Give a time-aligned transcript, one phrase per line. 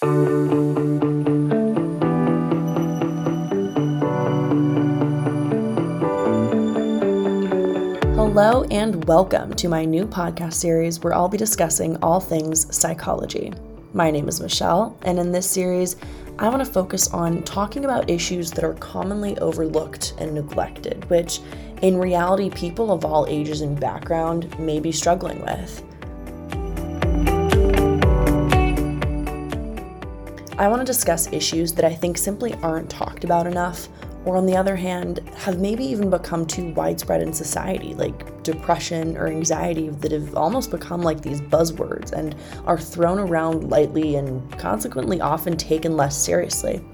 [0.00, 0.12] Hello,
[8.70, 13.52] and welcome to my new podcast series where I'll be discussing all things psychology.
[13.92, 15.96] My name is Michelle, and in this series,
[16.38, 21.40] I want to focus on talking about issues that are commonly overlooked and neglected, which
[21.82, 25.82] in reality, people of all ages and background may be struggling with.
[30.58, 33.88] I want to discuss issues that I think simply aren't talked about enough
[34.24, 39.16] or on the other hand, have maybe even become too widespread in society, like depression
[39.16, 42.34] or anxiety, that have almost become like these buzzwords and
[42.66, 46.84] are thrown around lightly and consequently often taken less seriously.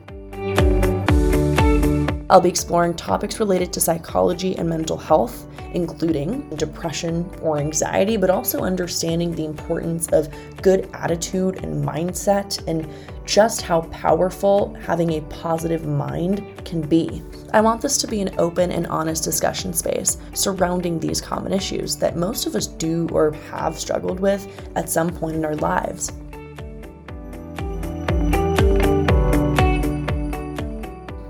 [2.30, 8.30] I'll be exploring topics related to psychology and mental health, including depression or anxiety, but
[8.30, 10.28] also understanding the importance of
[10.62, 12.88] good attitude and mindset and
[13.34, 17.20] just how powerful having a positive mind can be.
[17.52, 21.96] I want this to be an open and honest discussion space surrounding these common issues
[21.96, 26.12] that most of us do or have struggled with at some point in our lives.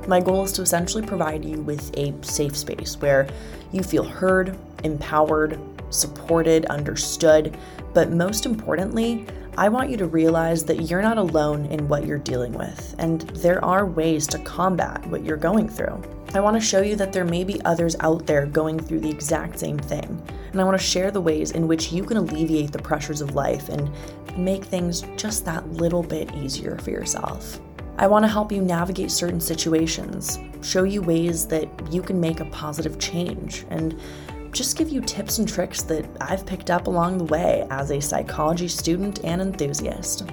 [0.07, 3.27] My goal is to essentially provide you with a safe space where
[3.73, 7.57] you feel heard, empowered, supported, understood,
[7.95, 9.25] but most importantly,
[9.57, 13.21] I want you to realize that you're not alone in what you're dealing with, and
[13.37, 16.03] there are ways to combat what you're going through.
[16.35, 19.11] I want to show you that there may be others out there going through the
[19.11, 22.73] exact same thing, and I want to share the ways in which you can alleviate
[22.73, 23.89] the pressures of life and
[24.37, 27.61] make things just that little bit easier for yourself.
[27.97, 32.41] I want to help you navigate certain situations, show you ways that you can make
[32.41, 34.01] a positive change, and
[34.55, 38.01] just give you tips and tricks that I've picked up along the way as a
[38.01, 40.25] psychology student and enthusiast.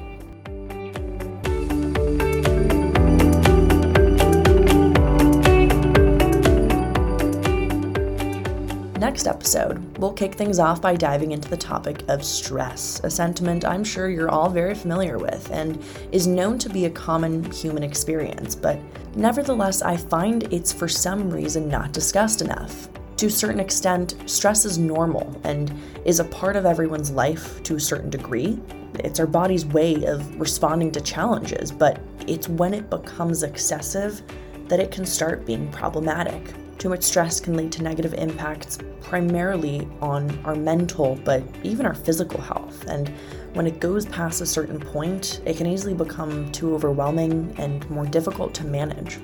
[9.00, 13.66] Next episode, we'll kick things off by diving into the topic of stress, a sentiment
[13.66, 17.81] I'm sure you're all very familiar with and is known to be a common human
[17.81, 18.80] experience, but
[19.16, 22.88] nevertheless, I find it's for some reason not discussed enough.
[23.22, 25.72] To a certain extent, stress is normal and
[26.06, 28.59] is a part of everyone's life to a certain degree.
[28.96, 34.24] It's our body's way of responding to challenges, but it's when it becomes excessive
[34.70, 36.52] that it can start being problematic.
[36.80, 41.94] Too much stress can lead to negative impacts primarily on our mental, but even our
[41.94, 42.88] physical health.
[42.88, 43.08] And
[43.54, 48.08] when it goes past a certain point, it can easily become too overwhelming and more
[48.08, 49.20] difficult to manage.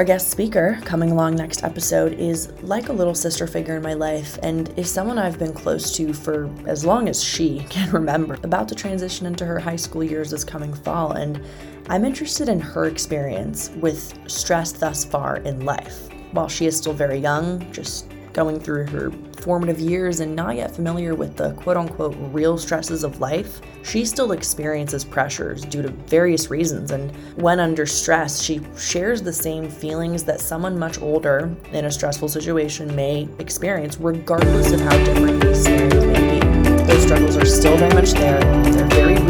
[0.00, 3.92] Our guest speaker coming along next episode is like a little sister figure in my
[3.92, 8.38] life and is someone I've been close to for as long as she can remember.
[8.42, 11.44] About to transition into her high school years this coming fall, and
[11.90, 16.08] I'm interested in her experience with stress thus far in life.
[16.32, 19.10] While she is still very young, just going through her
[19.40, 24.04] formative years and not yet familiar with the quote unquote real stresses of life, she
[24.04, 26.90] still experiences pressures due to various reasons.
[26.90, 31.90] And when under stress, she shares the same feelings that someone much older in a
[31.90, 36.80] stressful situation may experience, regardless of how different these scenarios may be.
[36.84, 39.29] Those struggles are still very much there, they're very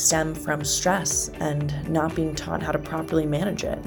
[0.00, 3.78] stem from stress and not being taught how to properly manage it.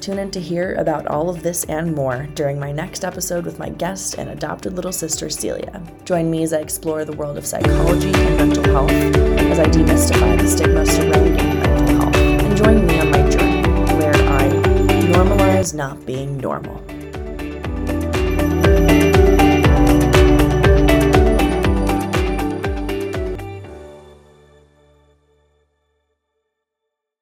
[0.00, 3.58] Tune in to hear about all of this and more during my next episode with
[3.58, 5.82] my guest and adopted little sister Celia.
[6.04, 10.40] Join me as I explore the world of psychology and mental health as I demystify
[10.40, 12.16] the stigma surrounding mental health.
[12.16, 13.62] And join me on my journey
[13.98, 14.48] where I
[15.12, 16.82] normalize not being normal.